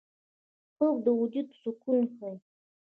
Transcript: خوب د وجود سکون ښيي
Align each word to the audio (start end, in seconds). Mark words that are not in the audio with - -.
خوب 0.75 0.95
د 1.05 1.07
وجود 1.19 1.47
سکون 1.61 1.99
ښيي 2.15 2.35